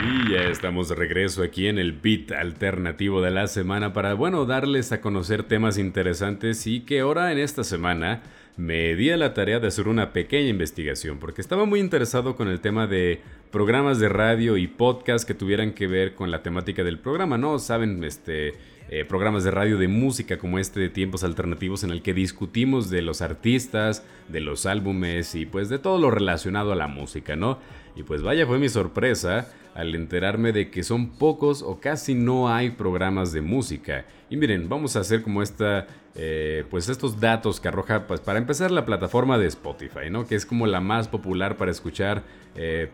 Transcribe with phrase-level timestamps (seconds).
[0.00, 4.46] Y ya estamos de regreso aquí en el beat alternativo de la semana para, bueno,
[4.46, 8.22] darles a conocer temas interesantes y que ahora en esta semana
[8.56, 12.48] me di a la tarea de hacer una pequeña investigación porque estaba muy interesado con
[12.48, 13.20] el tema de
[13.52, 17.58] programas de radio y podcast que tuvieran que ver con la temática del programa, ¿no?
[17.58, 18.54] Saben, este
[18.88, 22.88] eh, programas de radio de música como este de Tiempos Alternativos en el que discutimos
[22.90, 27.36] de los artistas, de los álbumes y pues de todo lo relacionado a la música,
[27.36, 27.58] ¿no?
[27.94, 32.48] Y pues vaya fue mi sorpresa al enterarme de que son pocos o casi no
[32.48, 34.04] hay programas de música.
[34.28, 38.38] Y miren, vamos a hacer como esta, eh, pues estos datos que arroja, pues para
[38.38, 40.26] empezar la plataforma de Spotify, ¿no?
[40.26, 42.22] Que es como la más popular para escuchar
[42.54, 42.90] eh,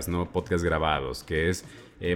[0.00, 0.32] podcast, ¿no?
[0.32, 1.64] Podcast grabados, que es,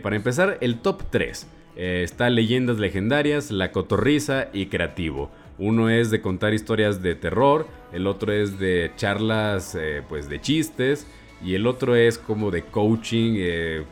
[0.02, 1.46] para empezar, el top 3.
[1.76, 5.30] Eh, está Leyendas Legendarias, La Cotorriza y Creativo.
[5.58, 10.40] Uno es de contar historias de terror, el otro es de charlas eh, pues de
[10.40, 11.06] chistes
[11.42, 13.84] y el otro es como de coaching, eh,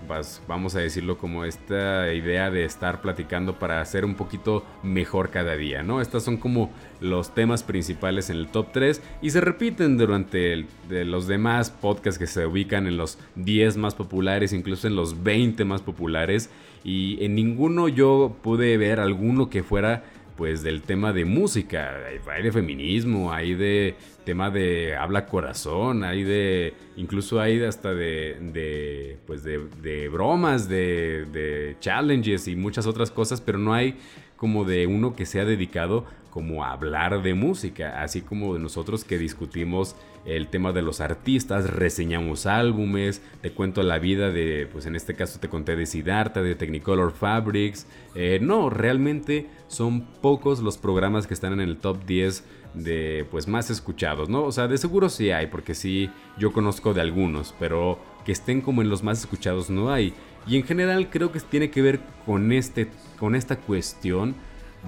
[0.49, 5.57] vamos a decirlo como esta idea de estar platicando para hacer un poquito mejor cada
[5.57, 6.01] día, ¿no?
[6.01, 11.27] Estos son como los temas principales en el top 3 y se repiten durante los
[11.27, 15.83] demás podcasts que se ubican en los 10 más populares, incluso en los 20 más
[15.83, 16.51] populares
[16.84, 20.05] y en ninguno yo pude ver alguno que fuera
[20.37, 21.95] pues del tema de música,
[22.31, 28.37] hay de feminismo, hay de tema de habla corazón, hay de incluso hay hasta de,
[28.53, 33.97] de pues de, de bromas, de, de challenges y muchas otras cosas, pero no hay
[34.37, 39.05] como de uno que sea dedicado como a hablar de música, así como de nosotros
[39.05, 44.87] que discutimos el tema de los artistas, reseñamos álbumes, te cuento la vida de, pues
[44.87, 47.87] en este caso te conté de Siddhartha, de Technicolor Fabrics.
[48.15, 53.48] Eh, no, realmente son pocos los programas que están en el top 10 de pues
[53.48, 54.45] más escuchados, ¿no?
[54.45, 58.61] O sea, de seguro sí hay, porque sí, yo conozco de algunos, pero que estén
[58.61, 60.15] como en los más escuchados no hay.
[60.47, 64.34] Y en general creo que tiene que ver con, este, con esta cuestión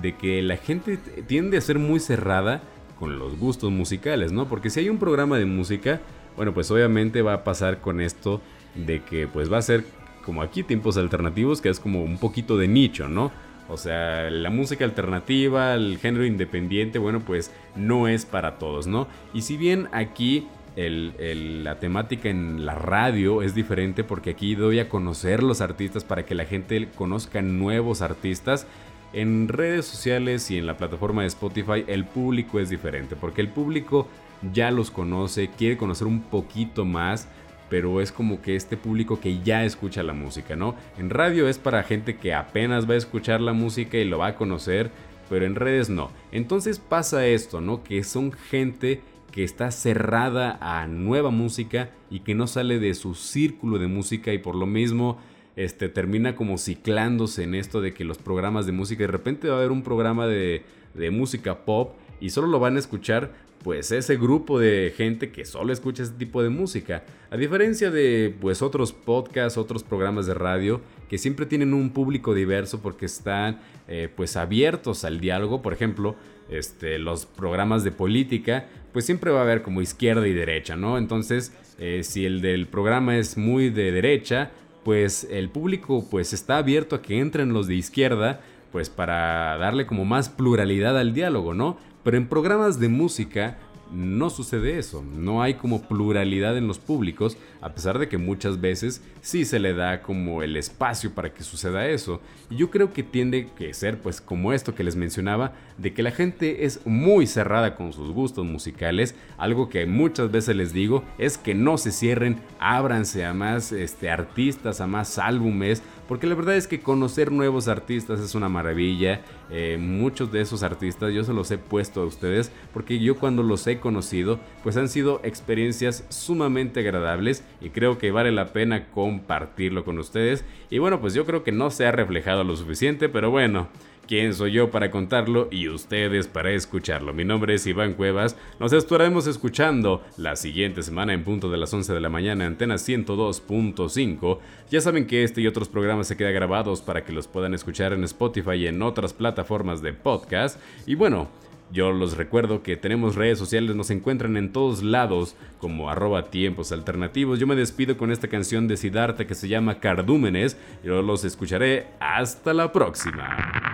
[0.00, 2.62] de que la gente tiende a ser muy cerrada
[2.98, 4.48] con los gustos musicales, ¿no?
[4.48, 6.00] Porque si hay un programa de música,
[6.36, 8.40] bueno, pues obviamente va a pasar con esto
[8.74, 9.84] de que pues va a ser
[10.24, 13.30] como aquí tiempos alternativos, que es como un poquito de nicho, ¿no?
[13.68, 19.08] O sea, la música alternativa, el género independiente, bueno, pues no es para todos, ¿no?
[19.32, 24.88] Y si bien aquí la temática en la radio es diferente porque aquí doy a
[24.88, 28.66] conocer los artistas para que la gente conozca nuevos artistas,
[29.12, 33.48] en redes sociales y en la plataforma de Spotify el público es diferente, porque el
[33.48, 34.08] público
[34.52, 37.28] ya los conoce, quiere conocer un poquito más,
[37.74, 40.76] pero es como que este público que ya escucha la música, ¿no?
[40.96, 44.28] En radio es para gente que apenas va a escuchar la música y lo va
[44.28, 44.92] a conocer,
[45.28, 46.12] pero en redes no.
[46.30, 47.82] Entonces pasa esto, ¿no?
[47.82, 49.00] Que son gente
[49.32, 54.32] que está cerrada a nueva música y que no sale de su círculo de música
[54.32, 55.18] y por lo mismo
[55.56, 59.54] este, termina como ciclándose en esto de que los programas de música, de repente va
[59.54, 60.62] a haber un programa de,
[60.94, 63.32] de música pop y solo lo van a escuchar
[63.64, 67.02] pues ese grupo de gente que solo escucha ese tipo de música.
[67.30, 72.34] A diferencia de pues otros podcasts, otros programas de radio que siempre tienen un público
[72.34, 75.62] diverso porque están eh, pues abiertos al diálogo.
[75.62, 76.14] Por ejemplo,
[76.50, 80.98] este, los programas de política, pues siempre va a haber como izquierda y derecha, ¿no?
[80.98, 84.50] Entonces, eh, si el del programa es muy de derecha,
[84.84, 88.42] pues el público pues está abierto a que entren los de izquierda,
[88.74, 91.78] pues para darle como más pluralidad al diálogo, ¿no?
[92.02, 93.56] Pero en programas de música
[93.92, 98.60] no sucede eso, no hay como pluralidad en los públicos, a pesar de que muchas
[98.60, 102.20] veces sí se le da como el espacio para que suceda eso.
[102.50, 106.02] Y yo creo que tiende que ser pues como esto que les mencionaba, de que
[106.02, 111.04] la gente es muy cerrada con sus gustos musicales, algo que muchas veces les digo
[111.16, 116.34] es que no se cierren, ábranse a más este, artistas, a más álbumes, porque la
[116.34, 119.22] verdad es que conocer nuevos artistas es una maravilla.
[119.50, 123.42] Eh, muchos de esos artistas yo se los he puesto a ustedes porque yo cuando
[123.42, 128.88] los he conocido pues han sido experiencias sumamente agradables y creo que vale la pena
[128.90, 130.44] compartirlo con ustedes.
[130.70, 133.68] Y bueno pues yo creo que no se ha reflejado lo suficiente pero bueno.
[134.06, 137.14] ¿Quién soy yo para contarlo y ustedes para escucharlo?
[137.14, 138.36] Mi nombre es Iván Cuevas.
[138.60, 142.74] Nos estaremos escuchando la siguiente semana en punto de las 11 de la mañana, antena
[142.74, 144.38] 102.5.
[144.70, 147.94] Ya saben que este y otros programas se quedan grabados para que los puedan escuchar
[147.94, 150.60] en Spotify y en otras plataformas de podcast.
[150.86, 151.28] Y bueno,
[151.72, 156.72] yo los recuerdo que tenemos redes sociales, nos encuentran en todos lados como arroba tiempos
[156.72, 157.40] alternativos.
[157.40, 160.58] Yo me despido con esta canción de Siddhartha que se llama Cardúmenes.
[160.84, 163.73] Yo los escucharé hasta la próxima.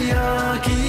[0.00, 0.87] Aquí